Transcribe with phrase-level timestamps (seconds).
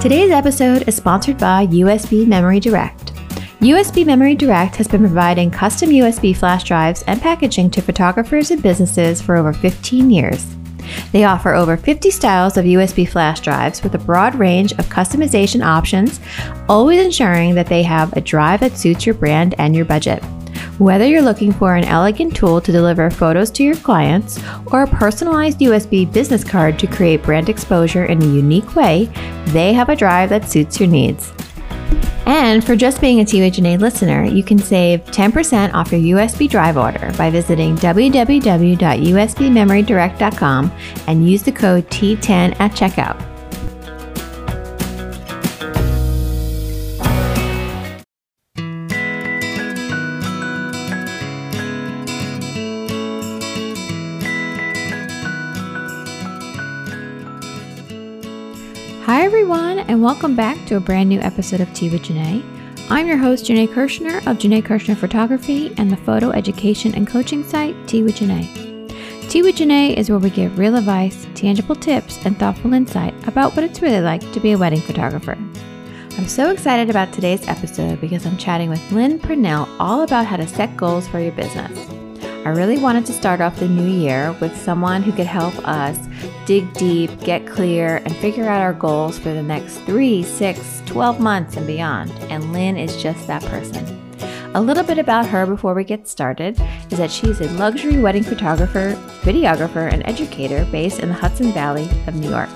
[0.00, 3.12] Today's episode is sponsored by USB Memory Direct.
[3.58, 8.62] USB Memory Direct has been providing custom USB flash drives and packaging to photographers and
[8.62, 10.54] businesses for over 15 years.
[11.10, 15.66] They offer over 50 styles of USB flash drives with a broad range of customization
[15.66, 16.20] options,
[16.68, 20.22] always ensuring that they have a drive that suits your brand and your budget.
[20.78, 24.86] Whether you're looking for an elegant tool to deliver photos to your clients or a
[24.86, 29.10] personalized USB business card to create brand exposure in a unique way,
[29.46, 31.32] they have a drive that suits your needs.
[32.26, 36.76] And for just being a TWHNA listener, you can save 10% off your USB drive
[36.76, 40.72] order by visiting www.usbmemorydirect.com
[41.08, 43.37] and use the code T10 at checkout.
[60.08, 62.42] Welcome back to a brand new episode of Tea with Janae.
[62.88, 67.44] I'm your host, Janae Kirshner of Janae Kirshner Photography and the photo education and coaching
[67.44, 69.28] site Tea with Janae.
[69.28, 73.54] Tea with Janae is where we give real advice, tangible tips, and thoughtful insight about
[73.54, 75.36] what it's really like to be a wedding photographer.
[76.16, 80.38] I'm so excited about today's episode because I'm chatting with Lynn Purnell all about how
[80.38, 81.86] to set goals for your business.
[82.46, 85.98] I really wanted to start off the new year with someone who could help us
[86.48, 91.20] dig deep, get clear, and figure out our goals for the next three, six, 12
[91.20, 92.10] months and beyond.
[92.30, 93.84] And Lynn is just that person.
[94.54, 96.58] A little bit about her before we get started
[96.90, 101.86] is that she's a luxury wedding photographer, videographer, and educator based in the Hudson Valley
[102.06, 102.48] of New York.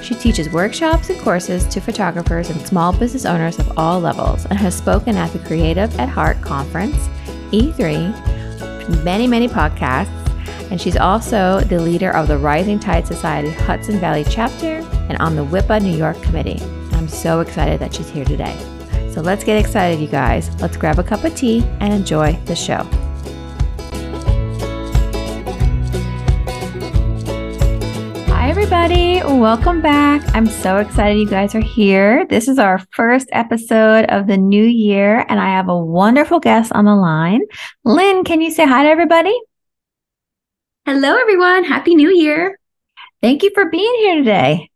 [0.00, 4.60] She teaches workshops and courses to photographers and small business owners of all levels and
[4.60, 7.08] has spoken at the Creative at Heart Conference,
[7.50, 10.19] E3, many, many podcasts,
[10.70, 15.34] and she's also the leader of the Rising Tide Society Hudson Valley chapter and on
[15.34, 16.62] the WIPA New York committee.
[16.92, 18.56] I'm so excited that she's here today.
[19.12, 20.48] So let's get excited, you guys.
[20.60, 22.86] Let's grab a cup of tea and enjoy the show.
[28.28, 29.20] Hi, everybody.
[29.24, 30.22] Welcome back.
[30.36, 32.24] I'm so excited you guys are here.
[32.26, 36.70] This is our first episode of the new year, and I have a wonderful guest
[36.72, 37.40] on the line.
[37.84, 39.36] Lynn, can you say hi to everybody?
[40.86, 41.64] Hello, everyone.
[41.64, 42.58] Happy New Year.
[43.20, 44.70] Thank you for being here today.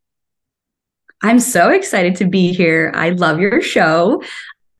[1.22, 2.92] I'm so excited to be here.
[2.94, 4.22] I love your show.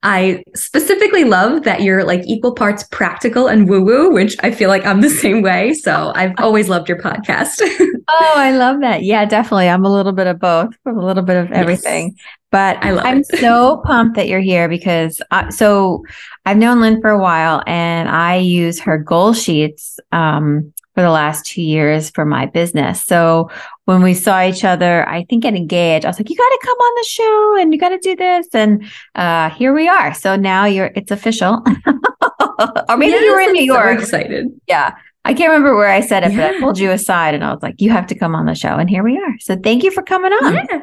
[0.02, 4.68] I specifically love that you're like equal parts practical and woo woo, which I feel
[4.68, 5.72] like I'm the same way.
[5.72, 7.62] So I've always loved your podcast.
[8.08, 9.02] oh, I love that.
[9.02, 9.70] Yeah, definitely.
[9.70, 12.12] I'm a little bit of both, a little bit of everything.
[12.14, 12.26] Yes.
[12.50, 16.04] But I am so pumped that you're here because I, so
[16.44, 21.10] I've known Lynn for a while and I use her goal sheets um, for the
[21.10, 23.04] last two years for my business.
[23.04, 23.50] So
[23.84, 26.60] when we saw each other, I think at Engage, I was like, you got to
[26.62, 28.46] come on the show and you got to do this.
[28.54, 28.84] And
[29.14, 30.14] uh, here we are.
[30.14, 31.62] So now you're, it's official.
[32.88, 33.98] or maybe yes, you were in New York.
[33.98, 34.48] So excited.
[34.68, 34.94] Yeah.
[35.26, 36.48] I can't remember where I said it, yeah.
[36.48, 38.54] but I pulled you aside and I was like, you have to come on the
[38.54, 38.76] show.
[38.76, 39.38] And here we are.
[39.40, 40.54] So thank you for coming on.
[40.54, 40.80] Yeah.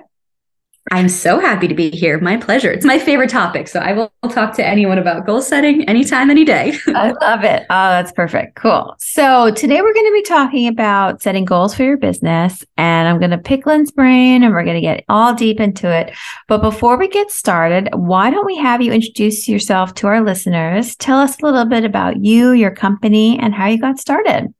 [0.89, 2.19] I'm so happy to be here.
[2.19, 2.71] My pleasure.
[2.71, 3.67] It's my favorite topic.
[3.67, 6.73] So I will talk to anyone about goal setting anytime, any day.
[6.87, 7.67] I love it.
[7.69, 8.55] Oh, that's perfect.
[8.55, 8.95] Cool.
[8.97, 12.65] So today we're going to be talking about setting goals for your business.
[12.77, 15.89] And I'm going to pick Lynn's brain and we're going to get all deep into
[15.91, 16.15] it.
[16.47, 20.95] But before we get started, why don't we have you introduce yourself to our listeners?
[20.95, 24.51] Tell us a little bit about you, your company, and how you got started.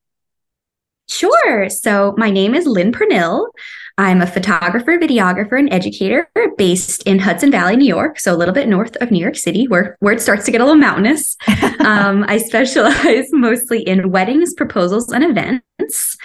[1.10, 1.70] Sure.
[1.70, 3.52] So my name is Lynn Purnell.
[3.98, 8.54] I'm a photographer, videographer, and educator based in Hudson Valley, New York, so a little
[8.54, 11.38] bit north of New York City, where, where it starts to get a little mountainous.
[11.80, 16.18] um, I specialize mostly in weddings, proposals, and events.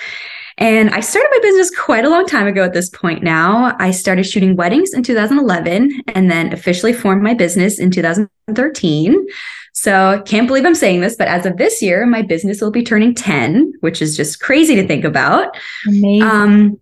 [0.58, 3.76] And I started my business quite a long time ago at this point now.
[3.78, 9.26] I started shooting weddings in 2011 and then officially formed my business in 2013.
[9.74, 12.82] So can't believe I'm saying this, but as of this year, my business will be
[12.82, 15.54] turning 10, which is just crazy to think about.
[15.86, 16.22] Amazing.
[16.22, 16.80] Um,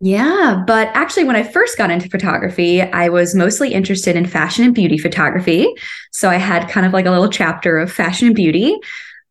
[0.00, 4.64] yeah, but actually, when I first got into photography, I was mostly interested in fashion
[4.64, 5.66] and beauty photography.
[6.12, 8.76] So I had kind of like a little chapter of fashion and beauty.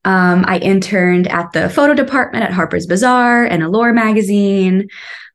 [0.03, 4.87] Um, I interned at the photo department at Harper's Bazaar and Allure magazine.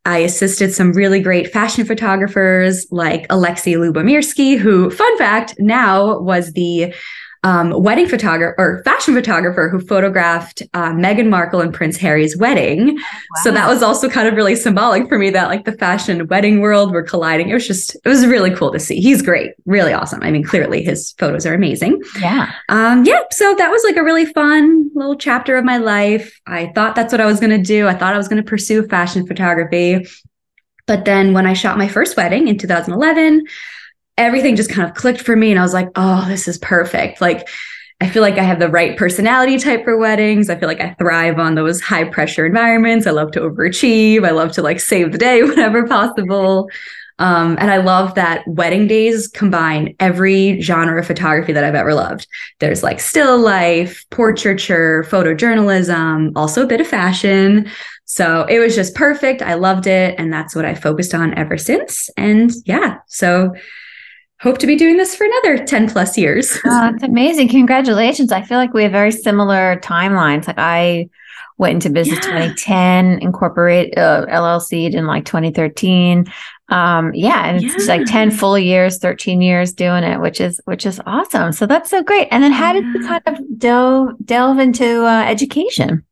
[0.05, 6.53] I assisted some really great fashion photographers like Alexi Lubomirski, who, fun fact, now was
[6.55, 6.93] the
[7.45, 12.95] um, wedding photographer or fashion photographer who photographed uh, Meghan Markle and Prince Harry's wedding.
[12.95, 13.03] Wow.
[13.43, 16.61] So that was also kind of really symbolic for me that like the fashion wedding
[16.61, 17.49] world were colliding.
[17.49, 19.01] It was just, it was really cool to see.
[19.01, 20.23] He's great, really awesome.
[20.23, 22.01] I mean, clearly his photos are amazing.
[22.21, 22.53] Yeah.
[22.69, 23.23] Um, yeah.
[23.33, 26.41] So that was like a really fun little chapter of my life.
[26.47, 27.89] I thought that's what I was going to do.
[27.89, 30.07] I thought I was going to pursue fashion photography.
[30.87, 33.45] But then when I shot my first wedding in 2011,
[34.17, 35.51] everything just kind of clicked for me.
[35.51, 37.21] And I was like, oh, this is perfect.
[37.21, 37.49] Like,
[38.01, 40.51] I feel like I have the right personality type for weddings.
[40.51, 43.07] I feel like I thrive on those high pressure environments.
[43.07, 44.27] I love to overachieve.
[44.27, 46.69] I love to like save the day whenever possible.
[47.21, 51.95] Um, and I love that wedding days combine every genre of photography that I've ever
[51.95, 52.27] loved.
[52.59, 57.71] There's like still life, portraiture, photojournalism, also a bit of fashion.
[58.07, 59.43] So it was just perfect.
[59.43, 60.17] I loved it.
[60.19, 62.11] And that's what I focused on ever since.
[62.17, 63.55] And yeah, so
[64.43, 66.59] hope to be doing this for another 10 plus years.
[66.65, 67.49] Oh, that's amazing.
[67.49, 68.33] Congratulations.
[68.33, 70.47] I feel like we have very similar timelines.
[70.47, 71.11] Like I
[71.59, 72.33] went into business yeah.
[72.33, 76.27] 2010, incorporate uh, LLC in like 2013.
[76.71, 77.97] Um, yeah, and it's yeah.
[77.97, 81.53] like 10 full years, 13 years doing it, which is which is awesome.
[81.53, 82.29] So that's so great.
[82.31, 82.81] And then how yeah.
[82.81, 86.05] did you kind of delve delve into uh, education?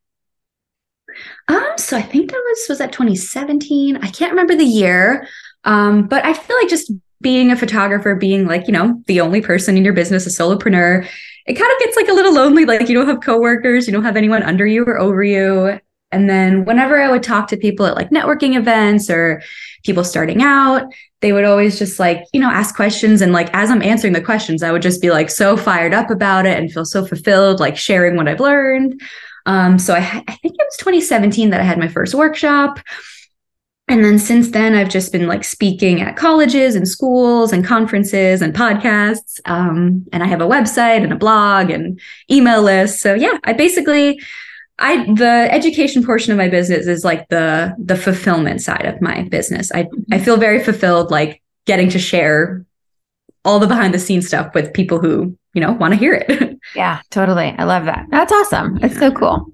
[1.49, 3.97] Um, so I think that was was that 2017.
[3.97, 5.27] I can't remember the year.
[5.65, 9.41] Um, but I feel like just being a photographer, being like, you know, the only
[9.41, 11.07] person in your business, a solopreneur,
[11.47, 12.65] it kind of gets like a little lonely.
[12.65, 15.79] Like you don't have coworkers, you don't have anyone under you or over you.
[16.13, 19.43] And then whenever I would talk to people at like networking events or
[19.85, 23.21] people starting out, they would always just like, you know, ask questions.
[23.21, 26.11] And like as I'm answering the questions, I would just be like so fired up
[26.11, 29.01] about it and feel so fulfilled, like sharing what I've learned.
[29.47, 32.81] Um, so I, I think it was 2017 that I had my first workshop.
[33.91, 38.41] And then since then, I've just been like speaking at colleges and schools and conferences
[38.41, 39.41] and podcasts.
[39.47, 42.01] Um, and I have a website and a blog and
[42.31, 43.01] email list.
[43.01, 44.23] So yeah, I basically,
[44.79, 49.25] I the education portion of my business is like the the fulfillment side of my
[49.25, 49.73] business.
[49.75, 52.65] I I feel very fulfilled, like getting to share
[53.45, 56.59] all the behind the scenes stuff with people who you know want to hear it.
[56.77, 57.57] yeah, totally.
[57.59, 58.07] I love that.
[58.13, 58.79] That's awesome.
[58.85, 59.53] It's so cool.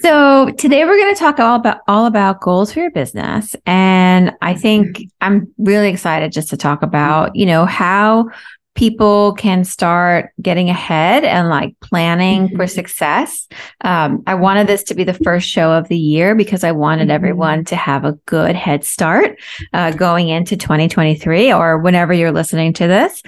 [0.00, 4.32] So today we're going to talk all about all about goals for your business and
[4.42, 5.08] I think mm-hmm.
[5.20, 8.28] I'm really excited just to talk about, you know, how
[8.74, 12.56] people can start getting ahead and like planning mm-hmm.
[12.56, 13.48] for success.
[13.82, 17.04] Um, I wanted this to be the first show of the year because I wanted
[17.04, 17.10] mm-hmm.
[17.12, 19.40] everyone to have a good head start
[19.72, 23.22] uh, going into 2023 or whenever you're listening to this.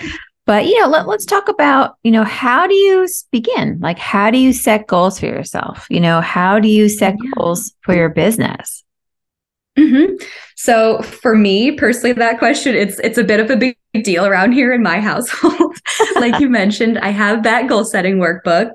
[0.46, 3.78] But you know, let, let's talk about, you know, how do you begin?
[3.80, 5.86] Like how do you set goals for yourself?
[5.90, 7.30] You know, how do you set yeah.
[7.36, 8.84] goals for your business?
[9.76, 10.14] Mm-hmm.
[10.54, 14.52] So for me personally, that question it's it's a bit of a big deal around
[14.52, 15.76] here in my household.
[16.16, 18.70] like you mentioned, I have that goal setting workbook.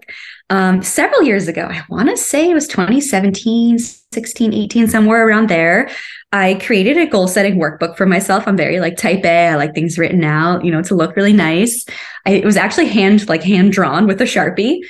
[0.52, 5.50] Um, several years ago, I want to say it was 2017, 16, 18, somewhere around
[5.50, 5.90] there.
[6.34, 8.46] I created a goal setting workbook for myself.
[8.46, 9.48] I'm very like type A.
[9.48, 11.86] I like things written out, you know, to look really nice.
[12.26, 14.82] I, it was actually hand like hand drawn with a Sharpie.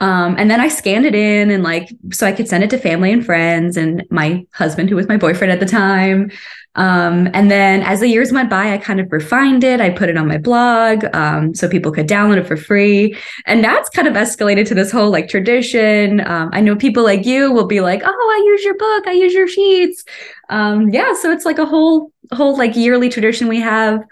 [0.00, 2.78] Um, and then I scanned it in and like so I could send it to
[2.78, 6.30] family and friends and my husband, who was my boyfriend at the time.
[6.76, 9.80] Um, and then as the years went by, I kind of refined it.
[9.80, 13.16] I put it on my blog um, so people could download it for free.
[13.46, 16.20] And that's kind of escalated to this whole like tradition.
[16.26, 19.12] Um, I know people like you will be like, oh, I use your book, I
[19.12, 20.04] use your sheets.
[20.48, 24.04] Um, yeah, so it's like a whole whole like yearly tradition we have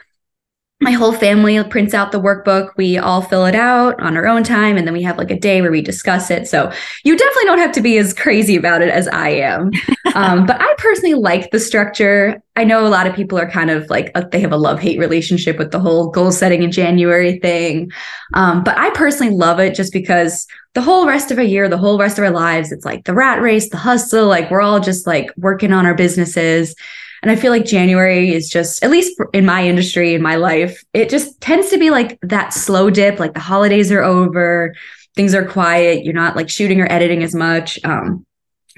[0.81, 2.71] my whole family prints out the workbook.
[2.77, 4.77] We all fill it out on our own time.
[4.77, 6.47] And then we have like a day where we discuss it.
[6.47, 6.71] So
[7.03, 9.73] you definitely don't have to be as crazy about it as I am.
[10.15, 12.41] um, but I personally like the structure.
[12.55, 14.79] I know a lot of people are kind of like, uh, they have a love
[14.79, 17.91] hate relationship with the whole goal setting in January thing.
[18.35, 21.76] Um, but I personally love it just because the whole rest of a year, the
[21.76, 24.79] whole rest of our lives, it's like the rat race, the hustle, like we're all
[24.79, 26.76] just like working on our businesses.
[27.23, 30.85] And I feel like January is just, at least in my industry, in my life,
[30.93, 34.75] it just tends to be like that slow dip, like the holidays are over,
[35.17, 37.79] things are quiet, you're not like shooting or editing as much.
[37.85, 38.25] Um,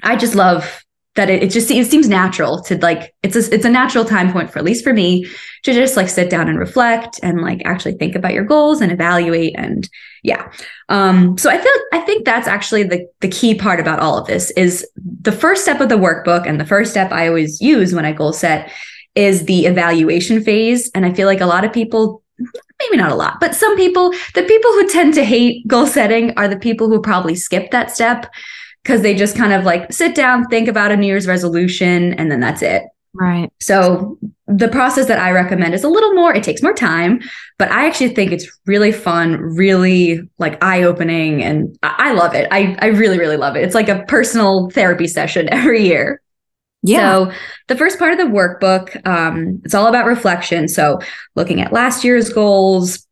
[0.03, 0.83] I just love
[1.15, 4.31] that it, it just it seems natural to like it's a it's a natural time
[4.31, 5.25] point for at least for me
[5.63, 8.91] to just like sit down and reflect and like actually think about your goals and
[8.91, 9.89] evaluate and
[10.23, 10.51] yeah.
[10.89, 14.27] Um so i feel i think that's actually the the key part about all of
[14.27, 17.93] this is the first step of the workbook and the first step i always use
[17.93, 18.71] when i goal set
[19.13, 20.89] is the evaluation phase.
[20.95, 22.23] And i feel like a lot of people
[22.79, 26.31] maybe not a lot but some people the people who tend to hate goal setting
[26.37, 28.31] are the people who probably skip that step
[28.83, 32.31] because they just kind of like sit down, think about a New Year's resolution, and
[32.31, 32.83] then that's it.
[33.13, 33.51] Right.
[33.59, 37.21] So the process that I recommend is a little more, it takes more time,
[37.57, 41.43] but I actually think it's really fun, really like eye opening.
[41.43, 42.47] And I, love it.
[42.51, 43.63] I, I really, really love it.
[43.63, 46.21] It's like a personal therapy session every year.
[46.83, 46.99] Yeah.
[46.99, 47.31] So
[47.67, 50.67] the first part of the workbook, um, it's all about reflection.
[50.67, 50.99] So
[51.35, 53.05] looking at last year's goals,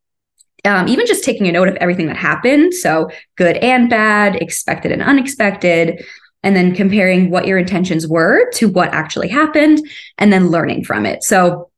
[0.66, 2.74] um, even just taking a note of everything that happened.
[2.74, 6.04] So good and bad, expected and unexpected.
[6.44, 9.80] and then comparing what your intentions were to what actually happened
[10.18, 11.24] and then learning from it.
[11.24, 11.70] So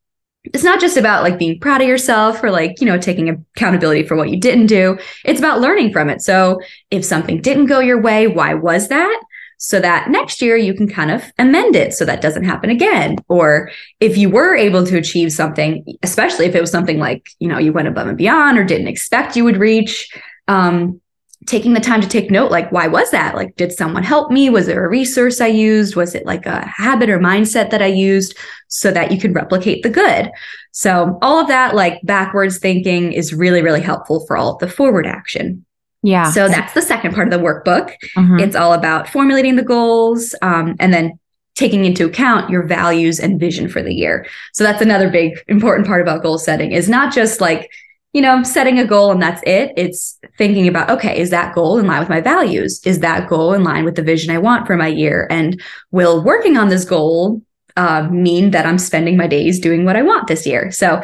[0.43, 4.03] it's not just about like being proud of yourself or like, you know, taking accountability
[4.03, 4.97] for what you didn't do.
[5.25, 6.21] It's about learning from it.
[6.21, 6.59] So
[6.89, 9.21] if something didn't go your way, why was that?
[9.63, 13.17] So that next year you can kind of amend it so that doesn't happen again.
[13.27, 17.47] Or if you were able to achieve something, especially if it was something like, you
[17.47, 20.09] know, you went above and beyond or didn't expect you would reach,
[20.47, 20.99] um,
[21.45, 23.35] taking the time to take note like why was that?
[23.35, 24.49] Like did someone help me?
[24.49, 25.95] Was there a resource i used?
[25.95, 28.35] Was it like a habit or mindset that i used
[28.67, 30.31] so that you can replicate the good?
[30.71, 34.67] So all of that like backwards thinking is really really helpful for all of the
[34.67, 35.65] forward action
[36.03, 38.39] yeah so that's the second part of the workbook mm-hmm.
[38.39, 41.17] it's all about formulating the goals um, and then
[41.55, 45.88] taking into account your values and vision for the year so that's another big important
[45.88, 47.70] part about goal setting is not just like
[48.13, 49.72] you know, setting a goal and that's it.
[49.77, 52.81] It's thinking about, okay, is that goal in line with my values?
[52.86, 55.27] Is that goal in line with the vision I want for my year?
[55.29, 57.41] And will working on this goal
[57.77, 60.72] uh, mean that I'm spending my days doing what I want this year?
[60.72, 61.01] So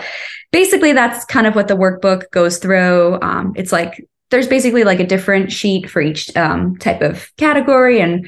[0.52, 3.20] basically, that's kind of what the workbook goes through.
[3.22, 8.02] Um, it's like there's basically like a different sheet for each um, type of category
[8.02, 8.28] and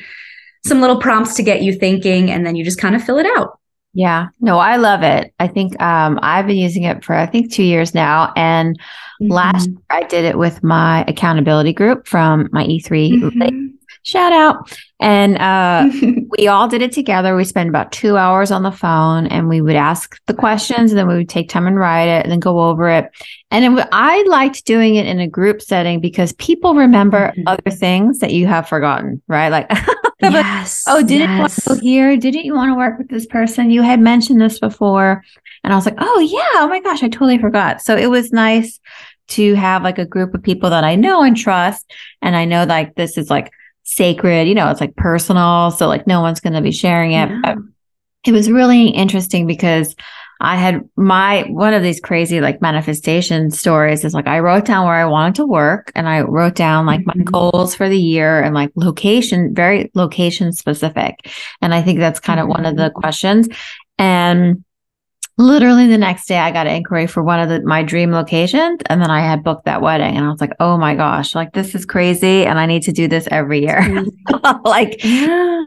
[0.65, 3.27] some little prompts to get you thinking, and then you just kind of fill it
[3.38, 3.60] out.
[3.94, 4.27] Yeah.
[4.39, 5.34] No, I love it.
[5.39, 8.32] I think um, I've been using it for I think two years now.
[8.36, 8.79] And
[9.22, 9.32] mm-hmm.
[9.32, 13.68] last year I did it with my accountability group from my E3 mm-hmm.
[14.03, 14.75] Shout out.
[15.00, 15.89] And uh,
[16.38, 17.36] we all did it together.
[17.36, 21.00] We spent about two hours on the phone and we would ask the questions and
[21.00, 23.10] then we would take time and write it and then go over it.
[23.51, 27.48] And it, I liked doing it in a group setting because people remember mm-hmm.
[27.48, 29.50] other things that you have forgotten, right?
[29.50, 29.72] Like
[30.22, 30.84] yes.
[30.88, 31.39] oh, didn't yes.
[31.39, 32.18] want to go here?
[32.18, 33.72] Didn't you want to work with this person?
[33.72, 35.24] You had mentioned this before.
[35.63, 36.62] And I was like, oh, yeah.
[36.62, 37.82] Oh my gosh, I totally forgot.
[37.82, 38.79] So it was nice
[39.29, 41.91] to have like a group of people that I know and trust.
[42.22, 43.51] And I know like this is like
[43.89, 45.72] sacred, you know, it's like personal.
[45.72, 47.29] So like no one's going to be sharing it.
[47.29, 47.55] Yeah.
[48.25, 49.96] It was really interesting because
[50.41, 54.86] I had my one of these crazy like manifestation stories is like I wrote down
[54.86, 57.19] where I wanted to work and I wrote down like mm-hmm.
[57.19, 61.29] my goals for the year and like location, very location specific.
[61.62, 62.63] And I think that's kind of mm-hmm.
[62.63, 63.00] one of the mm-hmm.
[63.00, 63.50] questions.
[63.98, 64.63] And
[65.39, 68.81] literally the next day I got an inquiry for one of the, my dream locations
[68.88, 71.53] and then I had booked that wedding and I was like, "Oh my gosh, like
[71.53, 74.05] this is crazy and I need to do this every year."
[74.65, 75.01] like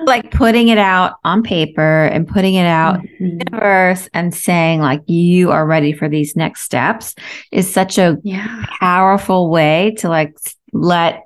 [0.05, 3.25] like putting it out on paper and putting it out mm-hmm.
[3.25, 7.15] in the universe and saying like you are ready for these next steps
[7.51, 8.67] is such a yeah.
[8.79, 10.37] powerful way to like
[10.75, 11.23] let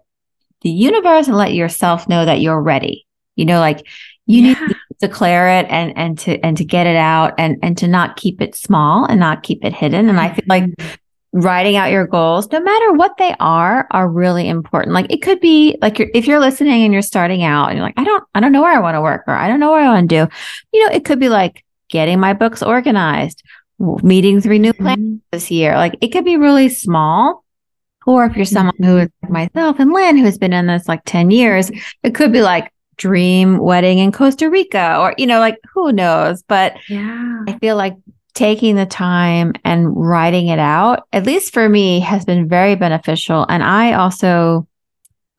[0.62, 3.06] the universe and let yourself know that you're ready.
[3.34, 3.84] You know, like
[4.26, 4.48] you yeah.
[4.48, 7.88] need to declare it and and to and to get it out and and to
[7.88, 10.08] not keep it small and not keep it hidden.
[10.08, 11.40] And i feel like mm-hmm.
[11.40, 14.94] writing out your goals no matter what they are are really important.
[14.94, 17.86] Like it could be like you're, if you're listening and you're starting out and you're
[17.86, 19.70] like i don't i don't know where i want to work or i don't know
[19.70, 20.34] what i want to do.
[20.72, 23.42] You know it could be like getting my books organized
[23.78, 25.16] meeting three new plans mm-hmm.
[25.32, 25.76] this year.
[25.76, 27.44] Like it could be really small.
[28.06, 31.02] Or if you're someone who is like myself and Lynn, who's been in this like
[31.06, 31.72] 10 years,
[32.04, 36.42] it could be like dream wedding in Costa Rica or, you know, like who knows?
[36.42, 37.96] But yeah, I feel like
[38.34, 43.46] taking the time and writing it out, at least for me, has been very beneficial.
[43.48, 44.68] And I also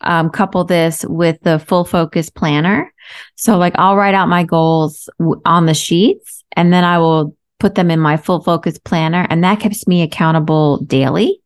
[0.01, 2.93] um, couple this with the full focus planner.
[3.35, 7.35] So, like, I'll write out my goals w- on the sheets and then I will
[7.59, 11.41] put them in my full focus planner, and that keeps me accountable daily.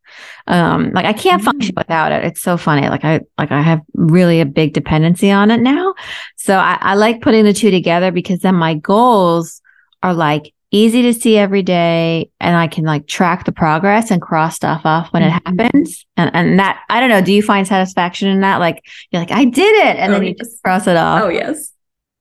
[0.48, 1.78] Um, like I can't function mm.
[1.78, 2.24] without it.
[2.24, 2.88] It's so funny.
[2.90, 5.94] Like I like I have really a big dependency on it now.
[6.36, 9.62] So I, I like putting the two together because then my goals
[10.04, 14.22] are like easy to see every day and I can like track the progress and
[14.22, 15.58] cross stuff off when it mm-hmm.
[15.58, 16.06] happens.
[16.18, 18.58] And and that I don't know, do you find satisfaction in that?
[18.58, 19.98] Like you're like, I did it.
[19.98, 20.48] And oh, then you yes.
[20.48, 21.24] just cross it off.
[21.24, 21.72] Oh yes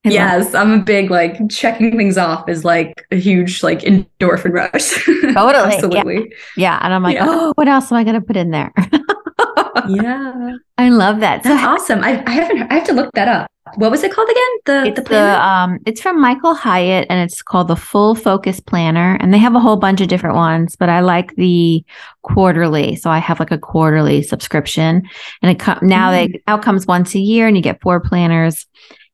[0.05, 5.05] yes, I'm a big like checking things off is like a huge like endorphin rush.
[5.35, 5.75] Totally.
[5.75, 6.17] Absolutely.
[6.57, 6.79] Yeah.
[6.79, 6.79] yeah.
[6.83, 7.27] And I'm like, yeah.
[7.29, 8.73] oh, what else am I gonna put in there?
[9.89, 10.57] yeah.
[10.79, 11.43] I love that.
[11.43, 12.05] That's so, awesome.
[12.05, 13.51] I, I haven't I have to look that up.
[13.77, 14.43] What was it called again?
[14.65, 18.59] The it's the, the um it's from Michael Hyatt and it's called the Full Focus
[18.59, 19.19] Planner.
[19.21, 21.85] And they have a whole bunch of different ones, but I like the
[22.23, 22.97] quarterly.
[22.97, 25.03] So I have like a quarterly subscription.
[25.43, 26.13] And it com- now mm.
[26.13, 28.67] they now comes once a year and you get four planners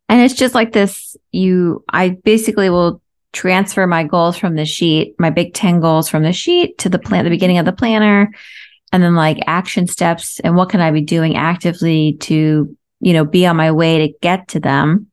[0.08, 5.14] and it's just like this you, I basically will transfer my goals from the sheet,
[5.18, 8.32] my big 10 goals from the sheet to the plan, the beginning of the planner,
[8.92, 13.24] and then like action steps and what can I be doing actively to, you know,
[13.24, 15.08] be on my way to get to them.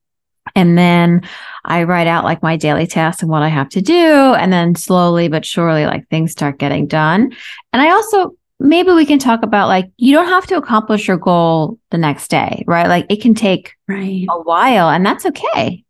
[0.55, 1.23] And then
[1.65, 3.93] I write out like my daily tasks and what I have to do.
[4.35, 7.33] And then slowly but surely, like things start getting done.
[7.73, 11.17] And I also maybe we can talk about like you don't have to accomplish your
[11.17, 12.87] goal the next day, right?
[12.87, 14.25] Like it can take right.
[14.29, 15.83] a while and that's okay.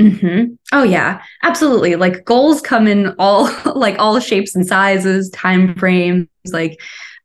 [0.00, 0.54] Mm-hmm.
[0.72, 1.94] Oh yeah, absolutely.
[1.94, 6.28] Like goals come in all like all shapes and sizes, time frames.
[6.46, 6.80] Like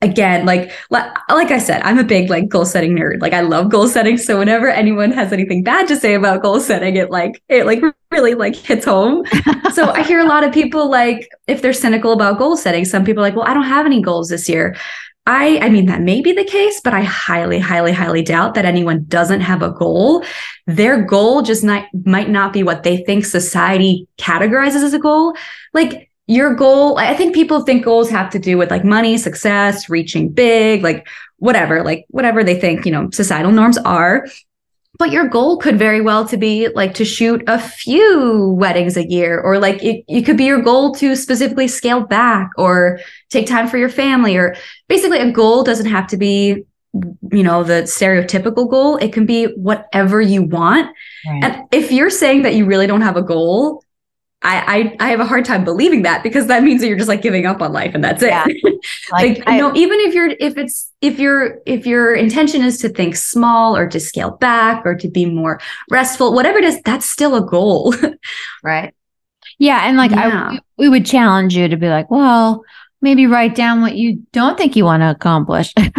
[0.06, 3.22] again, like like I said, I'm a big like goal setting nerd.
[3.22, 4.18] Like I love goal setting.
[4.18, 7.82] So whenever anyone has anything bad to say about goal setting, it like it like
[8.12, 9.26] really like hits home.
[9.74, 13.04] so I hear a lot of people like if they're cynical about goal setting, some
[13.04, 14.76] people are like, well, I don't have any goals this year.
[15.28, 18.66] I I mean that may be the case, but I highly, highly, highly doubt that
[18.66, 20.24] anyone doesn't have a goal.
[20.68, 25.36] Their goal just not, might not be what they think society categorizes as a goal.
[25.74, 29.90] Like your goal, I think people think goals have to do with like money, success,
[29.90, 34.28] reaching big, like whatever, like whatever they think, you know, societal norms are.
[34.98, 39.06] But your goal could very well to be like to shoot a few weddings a
[39.06, 43.46] year or like it, it could be your goal to specifically scale back or take
[43.46, 44.56] time for your family or
[44.88, 46.64] basically a goal doesn't have to be
[47.34, 48.96] you know the stereotypical goal.
[48.98, 50.96] It can be whatever you want.
[51.28, 51.44] Right.
[51.44, 53.84] and if you're saying that you really don't have a goal
[54.46, 57.10] I, I, I have a hard time believing that because that means that you're just
[57.10, 58.30] like giving up on life and that's it.
[58.30, 58.46] Yeah.
[59.12, 62.64] Like, like I, you know, even if you're if it's if your if your intention
[62.64, 65.60] is to think small or to scale back or to be more
[65.90, 67.96] restful, whatever it is, that's still a goal.
[68.64, 68.94] right.
[69.58, 69.88] Yeah.
[69.88, 70.52] And like yeah.
[70.52, 72.64] I we would challenge you to be like, well,
[73.02, 75.74] maybe write down what you don't think you want to accomplish.
[75.78, 75.90] like,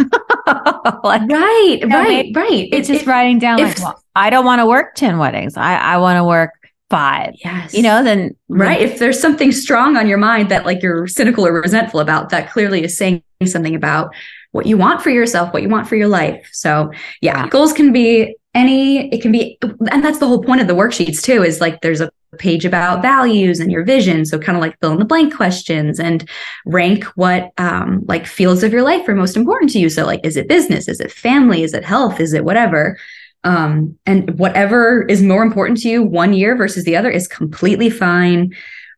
[1.29, 2.69] right, you know, right, right.
[2.71, 5.57] It's, just writing down if, like, well, I don't want to work 10 weddings.
[5.57, 6.51] I, I want to work
[6.89, 7.33] five.
[7.43, 7.73] Yes.
[7.73, 8.81] You know, then right.
[8.81, 12.49] If there's something strong on your mind that like you're cynical or resentful about, that
[12.49, 14.13] clearly is saying something about
[14.51, 16.49] what you want for yourself, what you want for your life.
[16.53, 16.91] So
[17.21, 17.49] yeah, yeah.
[17.49, 19.57] goals can be any, it can be,
[19.91, 23.01] and that's the whole point of the worksheets too, is like there's a page about
[23.01, 24.25] values and your vision.
[24.25, 26.27] So kind of like fill in the blank questions and
[26.65, 29.89] rank what um, like fields of your life are most important to you.
[29.89, 30.87] So like, is it business?
[30.87, 31.63] Is it family?
[31.63, 32.19] Is it health?
[32.19, 32.97] Is it whatever?
[33.43, 37.89] Um, and whatever is more important to you one year versus the other is completely
[37.89, 38.53] fine.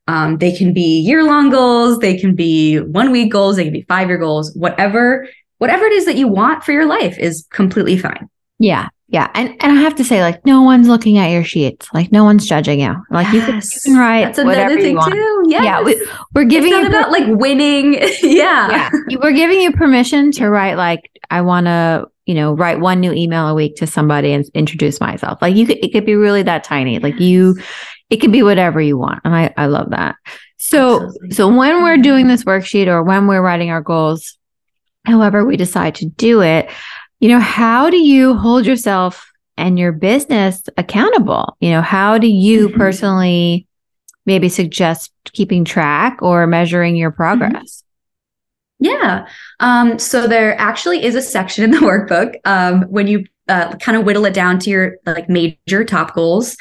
[0.08, 3.73] Um, they can be year long goals, they can be one week goals, they can
[3.73, 5.28] be five year goals, whatever,
[5.60, 8.28] whatever it is that you want for your life is completely fine.
[8.58, 8.89] Yeah.
[9.12, 9.30] Yeah.
[9.34, 11.88] And and I have to say, like, no one's looking at your sheets.
[11.93, 12.95] Like no one's judging you.
[13.10, 13.34] Like yes.
[13.34, 15.13] you, can, you can write That's whatever thing you want.
[15.13, 15.43] too.
[15.48, 15.63] Yes.
[15.63, 15.82] Yeah.
[15.82, 17.93] We, are giving it's you about like winning.
[18.22, 18.89] yeah.
[19.10, 19.17] Yeah.
[19.22, 23.12] We're giving you permission to write like, I want to you know, write one new
[23.12, 25.41] email a week to somebody and introduce myself.
[25.41, 27.00] Like you could, it could be really that tiny.
[27.00, 27.60] Like you,
[28.12, 29.22] it could be whatever you want.
[29.26, 30.15] And I, I love that.
[30.58, 31.32] So, Absolutely.
[31.32, 32.04] so when we're mm-hmm.
[32.04, 34.38] doing this worksheet or when we're writing our goals,
[35.06, 36.69] however we decide to do it,
[37.19, 41.58] you know, how do you hold yourself and your business accountable?
[41.60, 42.77] You know, how do you mm-hmm.
[42.77, 43.67] personally
[44.25, 47.39] maybe suggest keeping track or measuring your mm-hmm.
[47.39, 47.84] progress?
[48.79, 49.27] Yeah.
[49.60, 53.97] Um, so there actually is a section in the workbook um, when you uh, kind
[53.97, 56.55] of whittle it down to your like major top goals.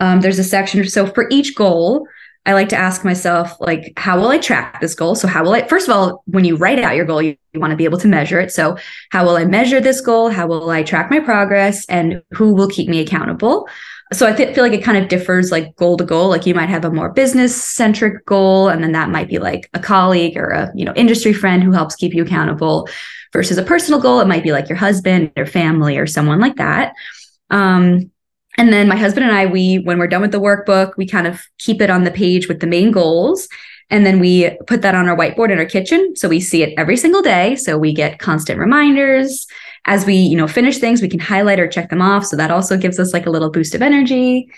[0.00, 0.86] Um, there's a section.
[0.88, 2.06] So for each goal,
[2.46, 5.14] I like to ask myself, like, how will I track this goal?
[5.14, 7.60] So, how will I, first of all, when you write out your goal, you, you
[7.60, 8.52] want to be able to measure it.
[8.52, 8.76] So,
[9.10, 10.28] how will I measure this goal?
[10.28, 11.86] How will I track my progress?
[11.86, 13.68] And who will keep me accountable?
[14.12, 16.28] so I th- feel like it kind of differs like goal to goal.
[16.28, 19.68] Like you might have a more business centric goal, and then that might be like
[19.74, 22.88] a colleague or a you know industry friend who helps keep you accountable.
[23.32, 26.54] Versus a personal goal, it might be like your husband or family or someone like
[26.56, 26.94] that.
[27.50, 28.12] Um,
[28.56, 31.26] and then my husband and I, we when we're done with the workbook, we kind
[31.26, 33.48] of keep it on the page with the main goals.
[33.90, 36.16] And then we put that on our whiteboard in our kitchen.
[36.16, 37.54] So we see it every single day.
[37.56, 39.46] So we get constant reminders
[39.86, 42.50] as we you know finish things we can highlight or check them off so that
[42.50, 44.48] also gives us like a little boost of energy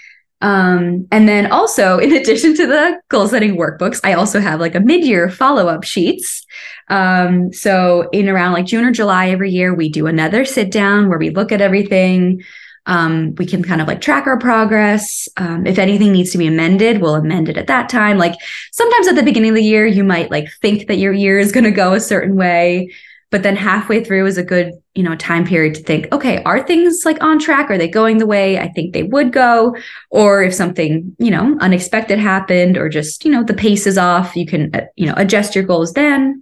[0.42, 4.74] um, and then also in addition to the goal setting workbooks i also have like
[4.74, 6.44] a mid-year follow-up sheets
[6.88, 11.08] um, so in around like june or july every year we do another sit down
[11.08, 12.42] where we look at everything
[12.86, 15.28] um, we can kind of like track our progress.
[15.36, 18.18] Um, if anything needs to be amended, we'll amend it at that time.
[18.18, 18.34] Like
[18.72, 21.52] sometimes at the beginning of the year, you might like think that your year is
[21.52, 22.90] going to go a certain way
[23.30, 26.66] but then halfway through is a good you know time period to think okay are
[26.66, 29.76] things like on track are they going the way i think they would go
[30.10, 34.36] or if something you know unexpected happened or just you know the pace is off
[34.36, 36.40] you can uh, you know adjust your goals then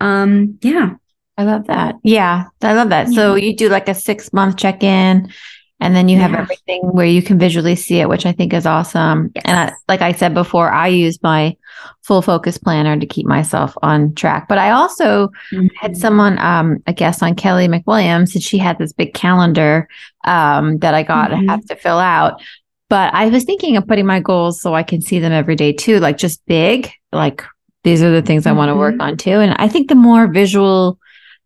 [0.00, 0.94] um yeah
[1.36, 3.14] i love that yeah i love that yeah.
[3.14, 5.32] so you do like a six month check in
[5.80, 6.40] and then you have yeah.
[6.40, 9.44] everything where you can visually see it which i think is awesome yes.
[9.46, 11.56] and I, like i said before i use my
[12.02, 15.66] full focus planner to keep myself on track but i also mm-hmm.
[15.76, 19.88] had someone um, a guest on kelly mcwilliams and she had this big calendar
[20.24, 21.48] um, that i got mm-hmm.
[21.48, 22.42] have to fill out
[22.88, 25.72] but i was thinking of putting my goals so i can see them every day
[25.72, 27.42] too like just big like
[27.82, 29.30] these are the things I want to work on too.
[29.40, 30.98] And I think the more visual,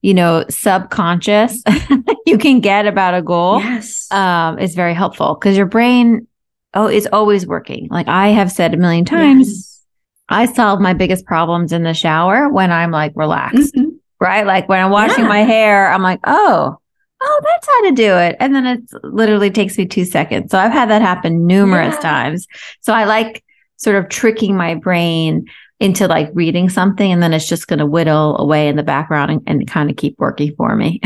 [0.04, 1.62] you know, subconscious
[2.26, 4.06] you can get about a goal, Yes.
[4.12, 6.26] um, is very helpful because your brain,
[6.74, 7.88] oh, is always working.
[7.90, 9.80] Like I have said a million times, Yes.
[10.28, 13.92] I solve my biggest problems in the shower when I'm like relaxed, Mhm.
[14.20, 14.46] right?
[14.46, 15.28] Like when I'm washing Yeah.
[15.28, 16.76] my hair, I'm like, oh,
[17.22, 18.36] oh, that's how to do it.
[18.40, 20.50] And then it literally takes me two seconds.
[20.50, 22.00] So I've had that happen numerous Yeah.
[22.00, 22.46] times.
[22.80, 23.43] So I like
[23.85, 25.47] sort of tricking my brain
[25.81, 29.31] into like reading something and then it's just going to whittle away in the background
[29.31, 31.01] and, and kind of keep working for me.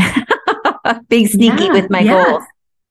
[1.08, 2.24] Being sneaky Yeah, with my yeah.
[2.24, 2.42] goals.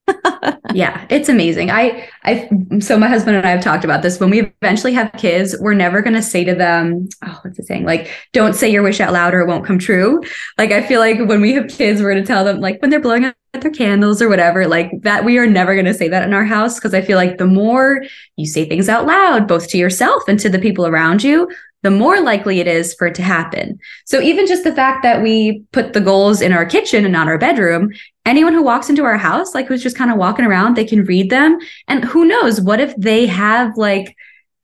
[0.74, 1.70] yeah, it's amazing.
[1.70, 4.20] I, I, so my husband and I have talked about this.
[4.20, 7.64] When we eventually have kids, we're never going to say to them, "Oh, what's the
[7.64, 7.84] saying?
[7.84, 10.22] Like, don't say your wish out loud or it won't come true."
[10.58, 12.90] Like, I feel like when we have kids, we're going to tell them, like, when
[12.90, 15.26] they're blowing out their candles or whatever, like that.
[15.26, 17.46] We are never going to say that in our house because I feel like the
[17.46, 18.04] more
[18.36, 21.50] you say things out loud, both to yourself and to the people around you,
[21.84, 23.80] the more likely it is for it to happen.
[24.06, 27.28] So even just the fact that we put the goals in our kitchen and not
[27.28, 27.92] our bedroom,
[28.26, 31.06] anyone who walks into our house, like who's just kind of walking around, they can
[31.06, 31.60] read them.
[31.88, 34.16] And who knows, what if they have like,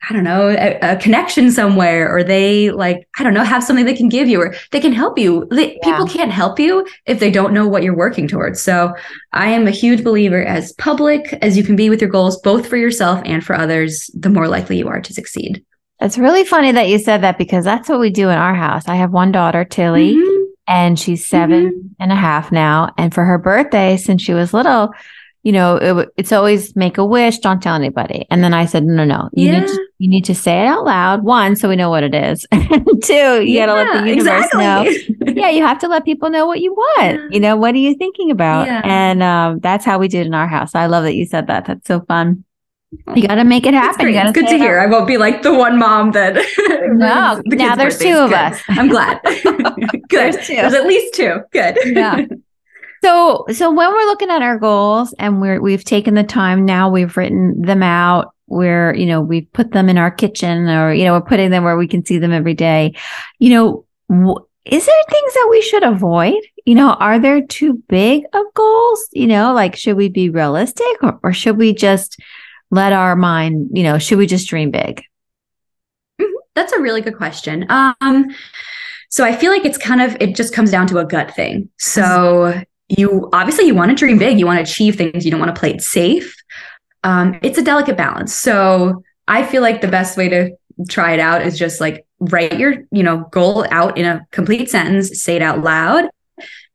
[0.10, 3.86] I don't know, a, a connection somewhere, or they like, I don't know, have something
[3.86, 5.48] they can give you, or they can help you.
[5.50, 5.92] They, Yeah.
[5.92, 8.62] People can't help you if they don't know what you're working towards.
[8.62, 8.94] So
[9.32, 12.68] I am a huge believer as public as you can be with your goals, both
[12.68, 15.64] for yourself and for others, the more likely you are to succeed.
[16.02, 18.88] It's really funny that you said that because that's what we do in our house.
[18.90, 20.44] I have one daughter, Tilly, Mhm.
[20.68, 22.94] and she's seven and a half now.
[22.98, 24.92] And for her birthday, since she was little,
[25.44, 28.26] you know, it, it's always make a wish, don't tell anybody.
[28.32, 30.66] And then I said, no, no, no, you need to, you need to say it
[30.66, 31.24] out loud.
[31.24, 32.46] One, so we know what it is.
[33.04, 35.34] two, you got to let the Yeah, universe know.
[35.36, 37.20] Yeah, you have to let people know what you want.
[37.20, 37.28] Yeah.
[37.32, 38.68] You know, what are you thinking about?
[38.68, 38.82] Yeah.
[38.86, 40.76] And um, that's how we did in our house.
[40.76, 41.66] I love that you said that.
[41.66, 42.44] That's so fun.
[43.16, 44.06] You got to make it happen.
[44.06, 44.16] great.
[44.16, 44.80] It's good to it out hear.
[44.80, 46.36] I won't be like the one mom that.
[46.94, 48.14] No, the now there's birthdays.
[48.14, 48.38] two of Good.
[48.38, 48.62] us.
[48.68, 49.20] I'm glad.
[49.24, 50.04] Good.
[50.10, 51.40] There's There's, at least two.
[51.52, 51.78] Good.
[51.86, 52.26] Yeah.
[53.04, 56.90] So, so when we're looking at our goals and we're we've taken the time now,
[56.90, 58.34] we've written them out.
[58.48, 61.66] We're, you know, we've put them in our kitchen, or you know, we're putting them
[61.66, 62.96] where we can see them every day.
[63.40, 66.42] You know, is there things that we should avoid?
[66.66, 69.10] You know, are there too big of goals?
[69.12, 72.18] You know, like should we be realistic, or, or should we just
[72.72, 73.72] let our mind?
[73.74, 75.04] You know, should we just dream big?
[76.56, 77.66] That's a really good question.
[77.68, 78.34] Um,
[79.10, 81.70] so I feel like it's kind of it just comes down to a gut thing.
[81.78, 85.40] So you obviously you want to dream big, you want to achieve things, you don't
[85.40, 86.36] want to play it safe.
[87.04, 88.34] Um, it's a delicate balance.
[88.34, 90.52] So I feel like the best way to
[90.90, 94.70] try it out is just like write your you know goal out in a complete
[94.70, 96.10] sentence, say it out loud,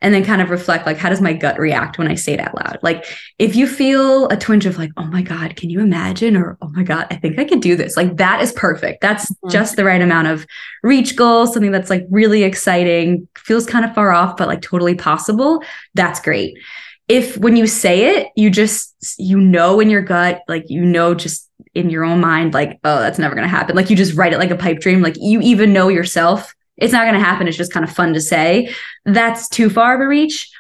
[0.01, 2.41] and then kind of reflect like how does my gut react when I say it
[2.41, 2.79] out loud?
[2.83, 3.05] Like
[3.39, 6.37] if you feel a twinge of like, oh my God, can you imagine?
[6.37, 7.97] Or oh my God, I think I could do this.
[7.97, 9.01] Like that is perfect.
[9.01, 9.51] That's Mhm.
[9.51, 10.47] just the right amount of
[10.85, 14.95] reach goal, something that's like really exciting, feels kind of far off, but like totally
[14.95, 15.63] possible.
[15.95, 16.57] That's great.
[17.09, 21.15] If when you say it, you just you know in your gut, like you know
[21.15, 23.75] just in your own mind, like, oh, that's never gonna happen.
[23.75, 25.03] Like you just write it like a pipe dream.
[25.03, 27.49] Like you even know yourself, it's not gonna happen.
[27.49, 28.75] It's just kind of fun to say.
[29.05, 30.51] That's too far of a reach.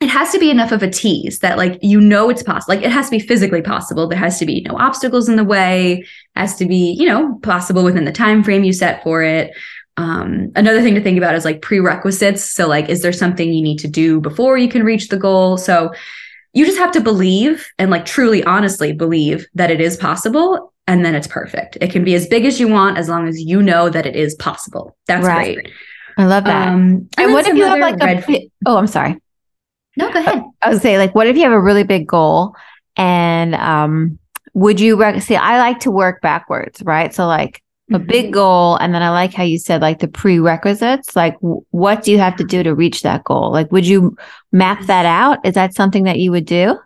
[0.00, 2.84] It has to be enough of a tease that like you know it's possible like
[2.84, 4.08] it has to be physically possible.
[4.08, 6.04] There has to be no obstacles in the way.
[6.34, 9.52] Has to be you know possible within the time frame you set for it.
[9.98, 12.44] Um, another thing to think about is like prerequisites.
[12.44, 15.56] So like is there something you need to do before you can reach the goal?
[15.56, 15.92] So
[16.52, 21.04] you just have to believe and like truly honestly believe that it is possible and
[21.04, 23.62] then it's perfect it can be as big as you want as long as you
[23.62, 25.54] know that it is possible that's Right.
[25.54, 25.70] great
[26.18, 26.68] I love that.
[26.68, 28.06] um and what if you have like a?
[28.06, 29.16] red- bi- oh, I'm sorry.
[29.96, 32.54] no go ahead I would say, like, what if you have a really big goal
[32.96, 34.18] and um,
[34.54, 35.34] would you rec- see?
[35.34, 37.12] I like to work backwards, right?
[37.14, 38.06] So, like, a Mhm.
[38.06, 41.16] big goal, and then I like how you said, like, the prerequisites.
[41.16, 43.50] Like, w- what do you have to do to reach that goal?
[43.50, 44.14] Like, would you
[44.52, 45.38] map that out?
[45.44, 46.78] Is that something that you would do?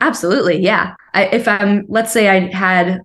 [0.00, 0.60] Absolutely.
[0.62, 0.94] Yeah.
[1.14, 3.00] I, if I'm, let's say I had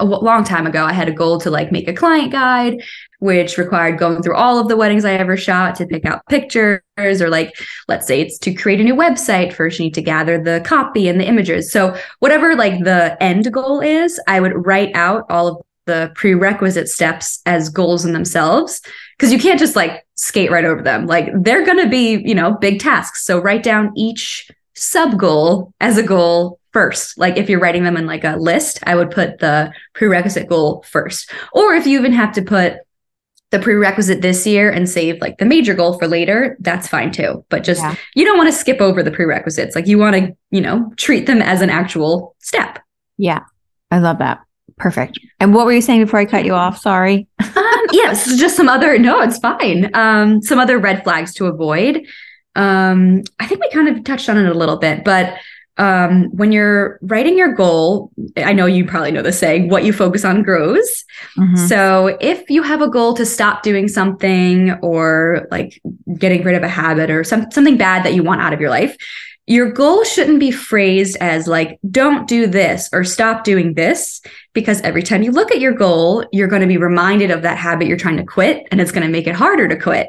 [0.00, 2.82] a long time ago, I had a goal to like make a client guide,
[3.18, 6.80] which required going through all of the weddings I ever shot to pick out pictures,
[6.98, 7.54] or like,
[7.88, 9.52] let's say it's to create a new website.
[9.52, 11.70] First, you need to gather the copy and the images.
[11.72, 16.88] So, whatever like the end goal is, I would write out all of the prerequisite
[16.88, 18.82] steps as goals in themselves
[19.16, 21.06] because you can't just like skate right over them.
[21.06, 23.24] Like, they're going to be, you know, big tasks.
[23.24, 27.18] So, write down each sub goal as a goal first.
[27.18, 30.84] Like if you're writing them in like a list, I would put the prerequisite goal
[30.88, 31.30] first.
[31.52, 32.74] Or if you even have to put
[33.50, 37.44] the prerequisite this year and save like the major goal for later, that's fine too.
[37.48, 37.94] But just Yeah.
[38.14, 39.74] you don't want to skip over the prerequisites.
[39.74, 42.78] Like you want to, you know, treat them as an actual step.
[43.16, 43.40] Yeah,
[43.90, 44.40] I love that.
[44.76, 45.18] Perfect.
[45.40, 46.78] And what were you saying before I cut you off?
[46.78, 47.26] Sorry.
[47.58, 49.90] Um, yes, just some other, no, it's fine.
[49.94, 52.06] Um, some other red flags to avoid.
[52.54, 55.34] Um, I think we kind of touched on it a little bit, but
[55.78, 59.92] um, when you're writing your goal, I know you probably know the saying, what you
[59.92, 61.04] focus on grows.
[61.36, 61.66] Mm-hmm.
[61.66, 65.80] So if you have a goal to stop doing something or like
[66.18, 68.70] getting rid of a habit or some, something bad that you want out of your
[68.70, 68.96] life,
[69.46, 74.20] your goal shouldn't be phrased as like, don't do this or stop doing this,
[74.52, 77.56] because every time you look at your goal, you're going to be reminded of that
[77.56, 80.08] habit you're trying to quit and it's going to make it harder to quit.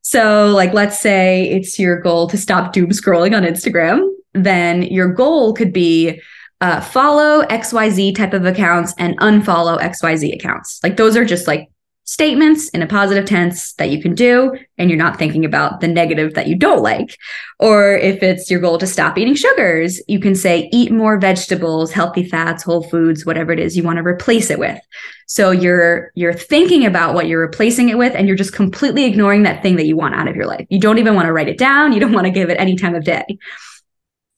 [0.00, 5.08] So, like, let's say it's your goal to stop doom scrolling on Instagram then your
[5.08, 6.20] goal could be
[6.60, 10.78] uh, follow XYZ type of accounts and unfollow XYZ accounts.
[10.82, 11.68] Like those are just like
[12.04, 15.88] statements in a positive tense that you can do, and you're not thinking about the
[15.88, 17.16] negative that you don't like.
[17.58, 21.92] Or if it's your goal to stop eating sugars, you can say eat more vegetables,
[21.92, 24.78] healthy fats, whole foods, whatever it is you want to replace it with.
[25.26, 29.44] So you're you're thinking about what you're replacing it with and you're just completely ignoring
[29.44, 30.66] that thing that you want out of your life.
[30.70, 32.76] You don't even want to write it down, you don't want to give it any
[32.76, 33.38] time of day.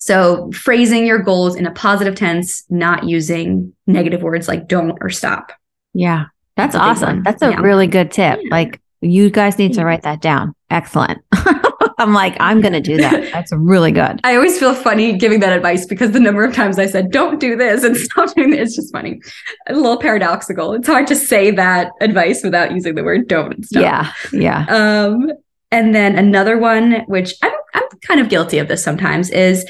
[0.05, 5.09] So phrasing your goals in a positive tense, not using negative words like don't or
[5.09, 5.51] stop.
[5.95, 6.27] Yeah.
[6.57, 7.23] That's, that's awesome.
[7.23, 7.61] That's a yeah.
[7.63, 8.39] really good tip.
[8.43, 8.49] Yeah.
[8.51, 10.55] Like you guys need to write that down.
[10.69, 11.23] Excellent.
[11.97, 13.13] I'm like, I'm going to do that.
[13.33, 14.21] That's really good.
[14.25, 17.41] I always feel funny giving that advice because the number of times I said, don't
[17.41, 19.23] do this and stop doing this, it's just funny.
[19.69, 20.75] A little paradoxical.
[20.75, 23.83] It's hard to say that advice without using the word don't and stop.
[23.83, 24.13] Yeah.
[24.33, 24.67] Yeah.
[24.69, 25.33] Um,
[25.71, 27.54] and then another one, which I'm
[28.07, 29.65] kind of guilty of this sometimes, is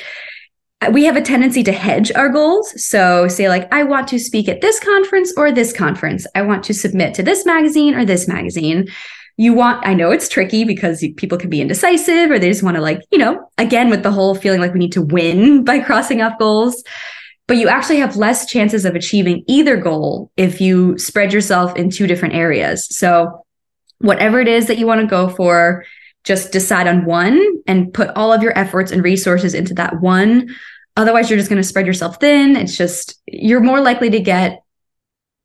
[0.80, 2.72] uh, we have a tendency to hedge our goals.
[2.84, 6.26] So, say, like, I want to speak at this conference or this conference.
[6.34, 8.88] I want to submit to this magazine or this magazine.
[9.36, 12.76] You want, I know it's tricky because people can be indecisive or they just want
[12.76, 15.80] to, like, you know, again, with the whole feeling like we need to win by
[15.80, 16.82] crossing off goals.
[17.46, 21.90] But you actually have less chances of achieving either goal if you spread yourself in
[21.90, 22.86] two different areas.
[22.96, 23.44] So,
[23.98, 25.84] whatever it is that you want to go for,
[26.24, 30.48] just decide on one and put all of your efforts and resources into that one
[30.96, 32.56] Otherwise, you're just going to spread yourself thin.
[32.56, 34.62] It's just, you're more likely to get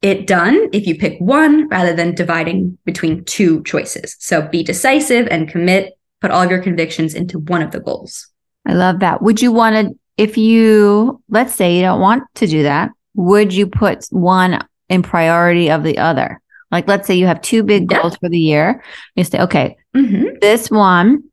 [0.02, 4.16] it done if you pick one rather than dividing between two choices.
[4.20, 8.28] So be decisive and commit, put all of your convictions into one of the goals.
[8.66, 9.22] I love that.
[9.22, 13.52] Would you want to, if you, let's say you don't want to do that, would
[13.52, 16.42] you put one in priority of the other?
[16.72, 18.84] Like, let's say you have two big goals for the year.
[19.16, 20.38] You say, okay, mm-hmm.
[20.42, 21.24] this one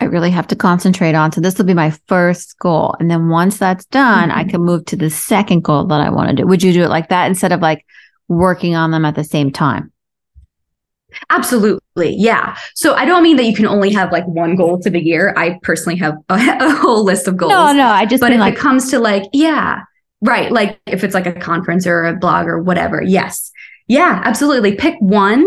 [0.00, 1.32] I really have to concentrate on.
[1.32, 2.94] So this will be my first goal.
[3.00, 4.38] And then once that's done, mm-hmm.
[4.38, 6.46] I can move to the second goal that I want to do.
[6.46, 7.86] Would you do it like that instead of like
[8.28, 9.92] working on them at the same time?
[11.30, 12.14] Absolutely.
[12.14, 12.58] Yeah.
[12.74, 15.32] So I don't mean that you can only have like one goal to the year.
[15.34, 17.50] I personally have a, a whole list of goals.
[17.50, 17.86] No, no.
[17.86, 19.80] I just, but if like- it comes to like, yeah,
[20.20, 20.52] right.
[20.52, 23.02] Like if it's like a conference or a blog or whatever.
[23.02, 23.50] Yes.
[23.88, 24.74] Yeah, absolutely.
[24.74, 25.46] Pick one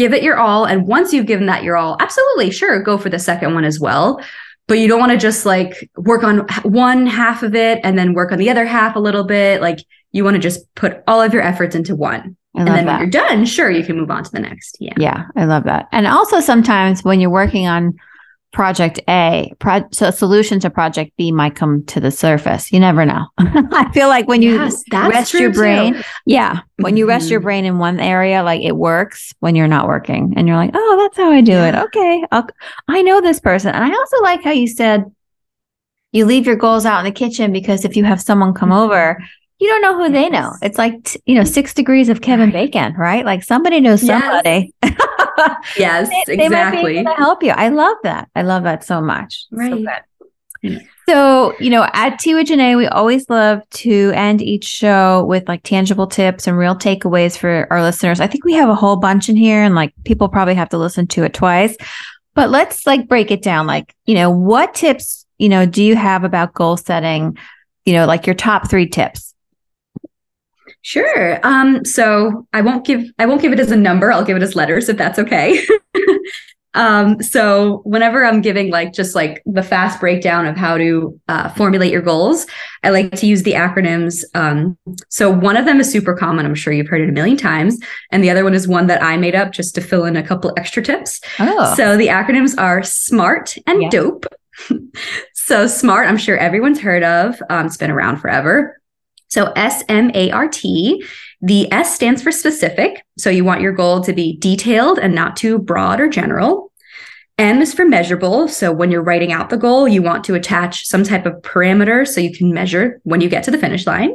[0.00, 0.64] give it your all.
[0.64, 3.78] And once you've given that your all, absolutely, sure, go for the second one as
[3.78, 4.18] well.
[4.66, 8.14] But you don't want to just like work on one half of it and then
[8.14, 9.60] work on the other half a little bit.
[9.60, 9.80] Like
[10.12, 12.34] you want to just put all of your efforts into one.
[12.54, 12.92] and then that.
[12.92, 14.78] when you're done, sure, you can move on to the next.
[14.80, 14.94] Yeah.
[14.96, 15.24] Yeah.
[15.36, 15.86] I love that.
[15.92, 17.92] And also sometimes when you're working on
[18.52, 22.72] project A, pro- so solution to project B might come to the surface.
[22.72, 23.26] You never know.
[23.38, 26.02] I feel like when you yes, rest your brain, too.
[26.26, 27.32] yeah, when you rest mm-hmm.
[27.32, 30.72] your brain in one area, like it works when you're not working and you're like,
[30.74, 31.68] oh, that's how I do yeah.
[31.68, 31.84] it.
[31.86, 32.24] Okay.
[32.32, 32.46] I'll,
[32.88, 33.74] I know this person.
[33.74, 35.04] And I also like how you said
[36.12, 38.78] you leave your goals out in the kitchen because if you have someone come mm-hmm.
[38.78, 39.18] over,
[39.60, 40.54] you don't know who they know.
[40.62, 43.24] It's like, you know, six degrees of Kevin Bacon, right?
[43.24, 44.72] Like somebody knows somebody.
[44.82, 44.96] Yes.
[45.76, 46.36] yes, they, exactly.
[46.36, 47.50] They might be able to help you.
[47.50, 48.30] I love that.
[48.34, 49.44] I love that so much.
[49.50, 49.84] Right.
[50.64, 55.62] So, so, you know, at Janae, we always love to end each show with like
[55.62, 58.20] tangible tips and real takeaways for our listeners.
[58.20, 60.78] I think we have a whole bunch in here and like people probably have to
[60.78, 61.76] listen to it twice.
[62.34, 63.66] But let's like break it down.
[63.66, 67.36] Like, you know, what tips, you know, do you have about goal setting?
[67.84, 69.29] You know, like your top three tips
[70.82, 71.38] Sure.
[71.46, 74.10] Um, so I won't give I won't give it as a number.
[74.10, 75.66] I'll give it as letters if that's okay.
[76.74, 81.50] um, so whenever I'm giving like just like the fast breakdown of how to uh,
[81.50, 82.46] formulate your goals,
[82.82, 84.24] I like to use the acronyms.
[84.34, 84.78] Um,
[85.10, 86.46] so one of them is super common.
[86.46, 87.78] I'm sure you've heard it a million times,
[88.10, 90.26] and the other one is one that I made up just to fill in a
[90.26, 91.20] couple extra tips.
[91.38, 91.74] Oh.
[91.74, 93.90] So the acronyms are SMART and yeah.
[93.90, 94.24] DOPE.
[95.34, 97.40] so SMART, I'm sure everyone's heard of.
[97.50, 98.79] Um, it's been around forever.
[99.30, 101.04] So S M A R T.
[101.40, 103.02] The S stands for specific.
[103.18, 106.72] So you want your goal to be detailed and not too broad or general.
[107.38, 108.48] M is for measurable.
[108.48, 112.06] So when you're writing out the goal, you want to attach some type of parameter
[112.06, 114.12] so you can measure when you get to the finish line.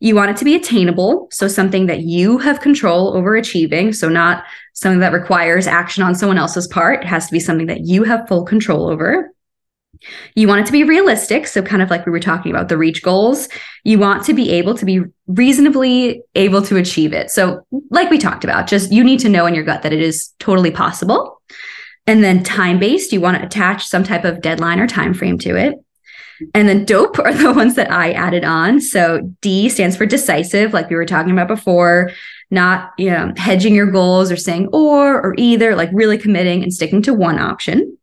[0.00, 4.08] You want it to be attainable, so something that you have control over achieving, so
[4.08, 4.42] not
[4.74, 7.04] something that requires action on someone else's part.
[7.04, 9.32] It has to be something that you have full control over.
[10.34, 11.46] You want it to be realistic.
[11.46, 13.48] So, kind of like we were talking about the reach goals,
[13.84, 17.30] you want to be able to be reasonably able to achieve it.
[17.30, 20.00] So, like we talked about, just you need to know in your gut that it
[20.00, 21.40] is totally possible.
[22.06, 25.38] And then time based, you want to attach some type of deadline or time frame
[25.38, 25.76] to it.
[26.54, 28.80] And then dope are the ones that I added on.
[28.80, 32.10] So D stands for decisive, like we were talking about before,
[32.50, 36.72] not you know, hedging your goals or saying or or either, like really committing and
[36.72, 37.96] sticking to one option.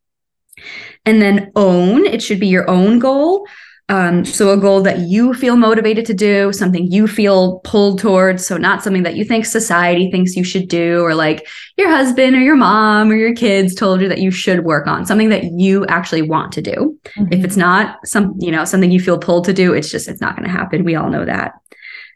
[1.10, 3.48] And then own, it should be your own goal.
[3.90, 8.46] Um, so a goal that you feel motivated to do, something you feel pulled towards.
[8.46, 12.36] So not something that you think society thinks you should do, or like your husband
[12.36, 15.08] or your mom or your kids told you that you should work on.
[15.08, 17.00] Something that you actually want to do.
[17.18, 17.34] Mm-hmm.
[17.34, 20.22] If it's not some, you know, something you feel pulled to do, it's just it's
[20.22, 20.84] not going to happen.
[20.84, 21.54] We all know that.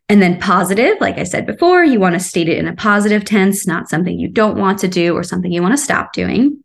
[0.10, 3.26] And then positive, like I said before, you want to state it in a positive
[3.26, 6.63] tense, not something you don't want to do or something you want to stop doing.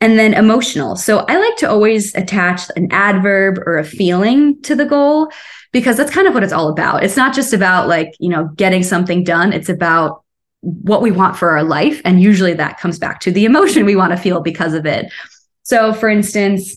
[0.00, 0.96] And then emotional.
[0.96, 5.30] So I like to always attach an adverb or a feeling to the goal
[5.72, 7.02] because that's kind of what it's all about.
[7.02, 9.52] It's not just about like, you know, getting something done.
[9.52, 10.22] It's about
[10.60, 12.00] what we want for our life.
[12.04, 15.12] And usually that comes back to the emotion we want to feel because of it.
[15.62, 16.76] So, for instance,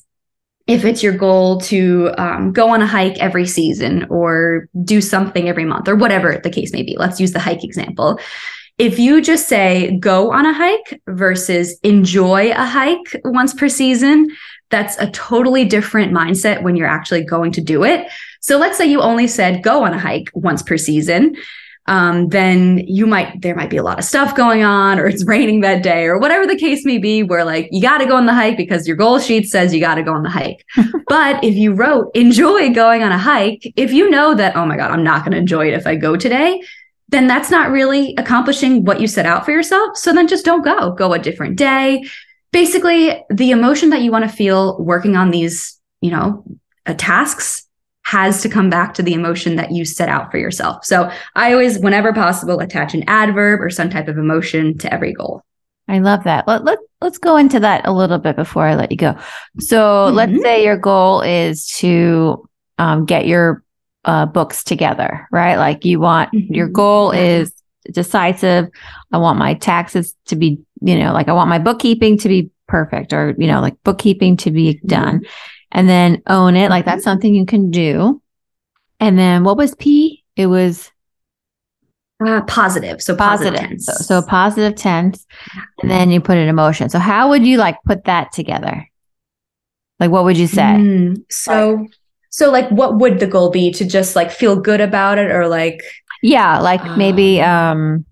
[0.68, 5.48] if it's your goal to um, go on a hike every season or do something
[5.48, 8.20] every month or whatever the case may be, let's use the hike example
[8.78, 14.30] if you just say go on a hike versus enjoy a hike once per season,
[14.70, 18.08] that's a totally different mindset when you're actually going to do it.
[18.42, 21.36] So let's say you only said go on a hike once per season.
[21.90, 25.24] Um, then you might there might be a lot of stuff going on or it's
[25.28, 28.18] raining that day or whatever the case may be where like you got to go
[28.18, 30.66] on the hike because your goal sheet says you got to go on the hike
[31.08, 34.76] but if you wrote enjoy going on a hike if you know that oh my
[34.76, 36.62] god i'm not going to enjoy it if i go today
[37.10, 39.98] then that's not really accomplishing what you set out for yourself.
[39.98, 42.06] So then just don't go, go a different day.
[42.52, 46.44] Basically, the emotion that you want to feel working on these, you know,
[46.86, 47.66] uh, tasks
[48.04, 50.86] has to come back to the emotion that you set out for yourself.
[50.86, 55.12] So I always, whenever possible, attach an adverb or some type of emotion to every
[55.12, 55.44] goal.
[55.90, 56.48] I love that.
[56.48, 59.18] Let, let, let's go into that a little bit before I let you go.
[59.60, 60.16] So mm-hmm.
[60.16, 63.64] let's say your goal is to um, get your
[64.08, 65.58] uh, books together, right?
[65.58, 66.54] Like you want mm-hmm.
[66.54, 67.54] your goal is
[67.92, 68.70] decisive.
[69.12, 72.50] I want my taxes to be, you know, like I want my bookkeeping to be
[72.68, 74.88] perfect or, you know, like bookkeeping to be mm-hmm.
[74.88, 75.22] done
[75.72, 76.70] and then own it.
[76.70, 77.10] Like that's mm-hmm.
[77.12, 78.22] something you can do.
[79.00, 80.24] And then what was P?
[80.36, 80.90] It was
[82.26, 83.02] uh, positive.
[83.02, 83.60] So positive.
[83.60, 85.26] positive so, so positive tense.
[85.82, 86.90] And then you put it in motion.
[86.90, 88.90] So how would you like put that together?
[90.00, 90.62] Like what would you say?
[90.62, 91.90] Mm, so like,
[92.38, 93.72] so like what would the goal be?
[93.72, 95.82] To just like feel good about it or like
[96.22, 98.06] Yeah, like um, maybe um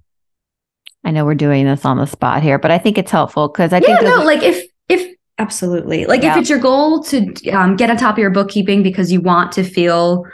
[1.03, 3.71] I know we're doing this on the spot here, but I think it's helpful because
[3.71, 6.07] I yeah, think no, like if if absolutely.
[6.07, 6.31] Like yeah.
[6.31, 9.51] if it's your goal to um, get on top of your bookkeeping because you want
[9.51, 10.25] to feel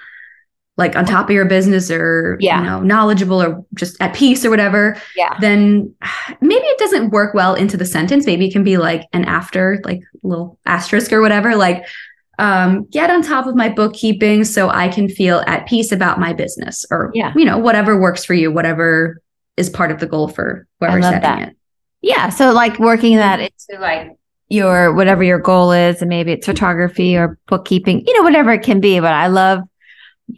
[0.77, 2.59] like on top of your business or yeah.
[2.59, 5.37] you know knowledgeable or just at peace or whatever yeah.
[5.41, 5.93] then
[6.39, 8.25] maybe it doesn't work well into the sentence.
[8.25, 11.57] Maybe it can be like an after like little asterisk or whatever.
[11.57, 11.83] Like
[12.41, 16.33] um, get on top of my bookkeeping so I can feel at peace about my
[16.33, 17.33] business or, yeah.
[17.35, 19.21] you know, whatever works for you, whatever
[19.57, 21.49] is part of the goal for whoever's setting that.
[21.49, 21.57] it.
[22.01, 22.29] Yeah.
[22.29, 24.17] So like working that into like
[24.49, 28.63] your whatever your goal is, and maybe it's photography or bookkeeping, you know, whatever it
[28.63, 28.99] can be.
[28.99, 29.59] But I love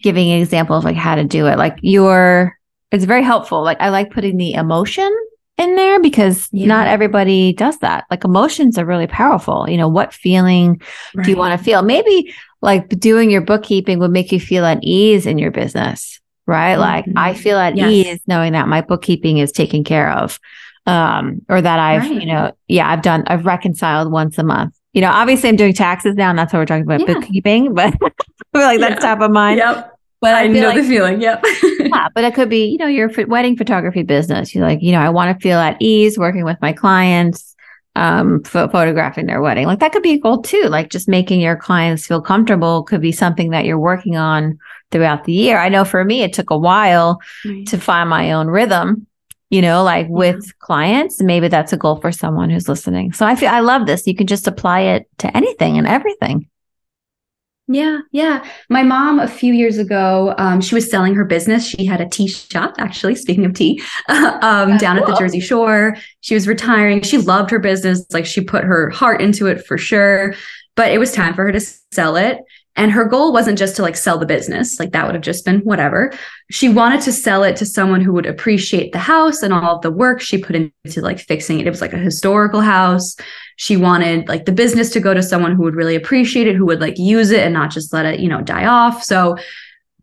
[0.01, 1.57] giving an example of like how to do it.
[1.57, 2.59] Like your
[2.91, 3.63] it's very helpful.
[3.63, 5.09] Like I like putting the emotion
[5.57, 6.67] in there because yeah.
[6.67, 8.05] not everybody does that.
[8.09, 9.69] Like emotions are really powerful.
[9.69, 10.81] You know, what feeling
[11.13, 11.23] right.
[11.23, 11.81] do you want to feel?
[11.81, 16.73] Maybe like doing your bookkeeping would make you feel at ease in your business, right?
[16.73, 16.81] Mm-hmm.
[16.81, 17.91] Like I feel at yes.
[17.91, 20.39] ease knowing that my bookkeeping is taken care of.
[20.85, 22.21] Um, or that I've, right.
[22.21, 24.77] you know, yeah, I've done, I've reconciled once a month.
[24.91, 27.13] You know, obviously I'm doing taxes now, and that's what we're talking about yeah.
[27.13, 27.93] bookkeeping, but
[28.53, 28.89] like yeah.
[28.89, 29.59] that's top of mind.
[29.59, 29.92] Yep.
[30.23, 31.21] But I, I know like, the feeling.
[31.21, 31.43] Yep.
[31.79, 34.55] yeah, but it could be, you know, your wedding photography business.
[34.55, 37.53] You're like, you know, I want to feel at ease working with my clients,
[37.97, 39.67] um, photographing their wedding.
[39.67, 40.63] Like that could be a goal too.
[40.69, 44.59] Like just making your clients feel comfortable could be something that you're working on
[44.91, 45.59] throughout the year.
[45.59, 47.67] I know for me, it took a while right.
[47.67, 49.05] to find my own rhythm.
[49.49, 50.13] You know, like yeah.
[50.13, 53.11] with clients, maybe that's a goal for someone who's listening.
[53.11, 54.07] So I feel I love this.
[54.07, 56.47] You can just apply it to anything and everything.
[57.73, 58.45] Yeah, yeah.
[58.69, 61.65] My mom, a few years ago, um, she was selling her business.
[61.65, 64.99] She had a tea shop, actually, speaking of tea, um, down cool.
[64.99, 65.97] at the Jersey Shore.
[66.21, 67.01] She was retiring.
[67.01, 68.05] She loved her business.
[68.11, 70.35] Like she put her heart into it for sure.
[70.75, 72.37] But it was time for her to sell it.
[72.75, 75.45] And her goal wasn't just to like sell the business, like that would have just
[75.45, 76.11] been whatever.
[76.49, 79.81] She wanted to sell it to someone who would appreciate the house and all of
[79.81, 81.67] the work she put into like fixing it.
[81.67, 83.15] It was like a historical house.
[83.55, 86.65] She wanted like the business to go to someone who would really appreciate it, who
[86.65, 89.03] would like use it and not just let it, you know, die off.
[89.03, 89.37] So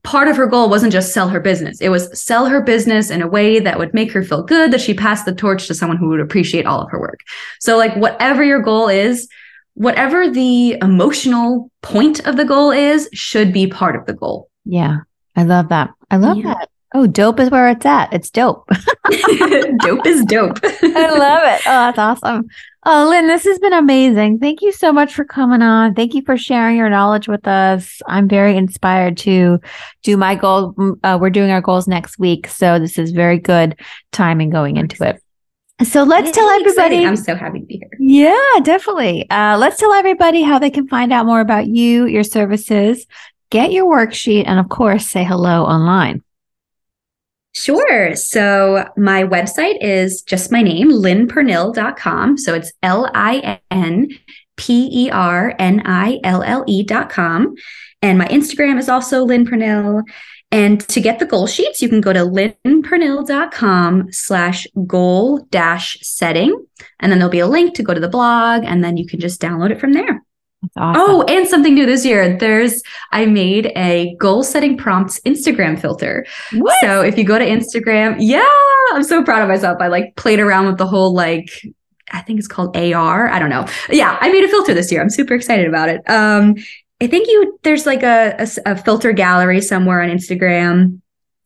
[0.02, 1.80] part of her goal wasn't just sell her business.
[1.80, 4.80] It was sell her business in a way that would make her feel good that
[4.80, 7.20] she passed the torch to someone who would appreciate all of her work.
[7.58, 9.28] So like whatever your goal is,
[9.74, 14.50] whatever the emotional point of the goal is should be part of the goal.
[14.64, 14.98] Yeah.
[15.36, 15.90] I love that.
[16.10, 16.54] I love yeah.
[16.54, 16.70] that.
[16.92, 18.12] Oh, dope is where it's at.
[18.12, 18.68] It's dope.
[19.78, 20.58] dope is dope.
[20.64, 21.60] I love it.
[21.66, 22.48] Oh, that's awesome.
[22.84, 24.38] Oh, Lin, this has been amazing.
[24.38, 25.94] Thank you so much for coming on.
[25.94, 28.00] Thank you for sharing your knowledge with us.
[28.08, 29.60] I'm very inspired to
[30.02, 30.74] do my goal.
[31.04, 32.48] Uh, we're doing our goals next week.
[32.48, 33.78] So this is very good
[34.12, 35.22] timing going into it.
[35.84, 36.96] So let's tell everybody.
[36.96, 37.06] Exciting.
[37.06, 37.90] I'm so happy to be here.
[37.98, 39.28] Yeah, definitely.
[39.30, 43.06] Uh, let's tell everybody how they can find out more about you, your services,
[43.50, 46.22] get your worksheet, and of course, say hello online.
[47.52, 48.14] Sure.
[48.14, 52.38] So my website is just my name, linpernille.com.
[52.38, 54.08] So it's L I N
[54.56, 57.54] P E R N I L L E.com.
[58.02, 60.02] And my Instagram is also Lin Pernille.
[60.52, 66.66] And to get the goal sheets, you can go to linpernille.com slash goal dash setting.
[66.98, 69.20] And then there'll be a link to go to the blog, and then you can
[69.20, 70.22] just download it from there.
[70.76, 71.02] Awesome.
[71.02, 72.36] Oh, and something new this year.
[72.36, 72.82] There's
[73.12, 76.26] I made a goal setting prompts Instagram filter.
[76.52, 76.74] What?
[76.82, 78.46] So if you go to Instagram, yeah,
[78.92, 79.78] I'm so proud of myself.
[79.80, 81.50] I like played around with the whole like
[82.12, 83.28] I think it's called AR.
[83.28, 83.66] I don't know.
[83.88, 85.00] Yeah, I made a filter this year.
[85.00, 86.02] I'm super excited about it.
[86.10, 86.56] Um,
[87.00, 91.00] I think you there's like a, a, a filter gallery somewhere on Instagram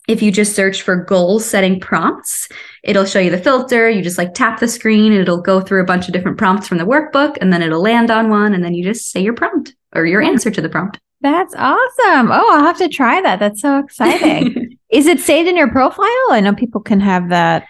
[0.06, 2.48] if you just search for goal setting prompts,
[2.82, 3.88] it'll show you the filter.
[3.88, 6.68] You just like tap the screen and it'll go through a bunch of different prompts
[6.68, 9.34] from the workbook and then it'll land on one and then you just say your
[9.34, 11.00] prompt or your answer to the prompt.
[11.20, 12.30] That's awesome.
[12.30, 13.38] Oh, I'll have to try that.
[13.38, 14.76] That's so exciting.
[14.90, 16.06] Is it saved in your profile?
[16.30, 17.66] I know people can have that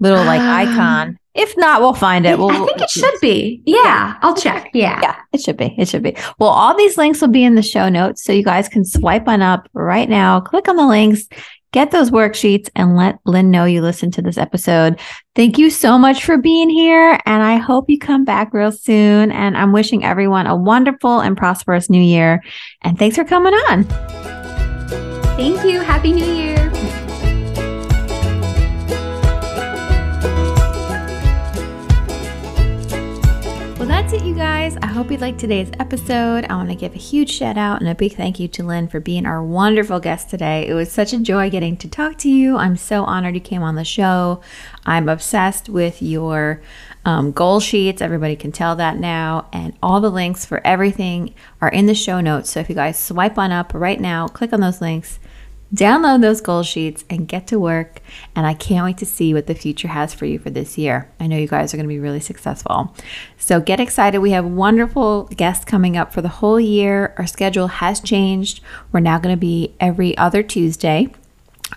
[0.00, 1.18] little like um, icon.
[1.34, 2.36] If not, we'll find it.
[2.36, 3.62] We'll, I think it should be.
[3.64, 4.70] Yeah, yeah, I'll check.
[4.74, 4.98] Yeah.
[5.00, 5.72] Yeah, it should be.
[5.78, 6.16] It should be.
[6.40, 8.24] Well, all these links will be in the show notes.
[8.24, 11.28] So you guys can swipe on up right now, click on the links,
[11.72, 14.98] get those worksheets and let Lin know you listened to this episode.
[15.34, 17.18] Thank you so much for being here.
[17.26, 19.30] And I hope you come back real soon.
[19.30, 22.42] And I'm wishing everyone a wonderful and prosperous new year.
[22.82, 23.84] And thanks for coming on.
[25.36, 25.80] Thank you.
[25.80, 26.57] Happy New Year.
[34.08, 34.74] That's it, you guys.
[34.78, 36.46] I hope you liked today's episode.
[36.46, 38.88] I want to give a huge shout out and a big thank you to Lin
[38.88, 40.66] for being our wonderful guest today.
[40.66, 42.56] It was such a joy getting to talk to you.
[42.56, 44.40] I'm so honored you came on the show.
[44.86, 46.62] I'm obsessed with your
[47.04, 48.00] um, goal sheets.
[48.00, 49.46] Everybody can tell that now.
[49.52, 52.48] And all the links for everything are in the show notes.
[52.48, 55.18] So if you guys swipe on up right now, click on those links
[55.74, 58.00] Download those goal sheets and get to work.
[58.34, 61.10] And I can't wait to see what the future has for you for this year.
[61.20, 62.94] I know you guys are going to be really successful.
[63.36, 64.20] So get excited.
[64.20, 67.14] We have wonderful guests coming up for the whole year.
[67.18, 68.62] Our schedule has changed.
[68.92, 71.08] We're now going to be every other Tuesday.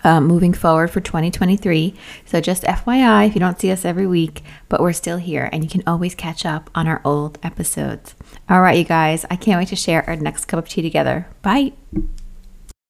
[0.04, 1.94] Uh, moving forward for 2023.
[2.24, 5.62] So, just FYI, if you don't see us every week, but we're still here and
[5.62, 8.14] you can always catch up on our old episodes.
[8.48, 11.28] All right, you guys, I can't wait to share our next cup of tea together.
[11.42, 11.74] Bye.